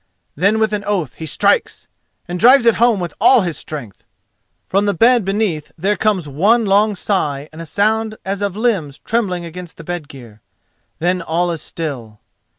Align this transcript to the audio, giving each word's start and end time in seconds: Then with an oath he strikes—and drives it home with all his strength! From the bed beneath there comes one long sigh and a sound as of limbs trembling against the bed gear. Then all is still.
Then 0.35 0.57
with 0.57 0.73
an 0.73 0.83
oath 0.85 1.13
he 1.13 1.27
strikes—and 1.27 2.39
drives 2.39 2.65
it 2.65 2.77
home 2.81 2.99
with 2.99 3.13
all 3.21 3.41
his 3.41 3.55
strength! 3.55 4.03
From 4.67 4.85
the 4.85 4.95
bed 4.95 5.23
beneath 5.23 5.71
there 5.77 5.95
comes 5.95 6.27
one 6.27 6.65
long 6.65 6.95
sigh 6.95 7.47
and 7.53 7.61
a 7.61 7.67
sound 7.67 8.17
as 8.25 8.41
of 8.41 8.57
limbs 8.57 8.97
trembling 8.97 9.45
against 9.45 9.77
the 9.77 9.83
bed 9.83 10.07
gear. 10.09 10.41
Then 10.97 11.21
all 11.21 11.51
is 11.51 11.61
still. 11.61 12.17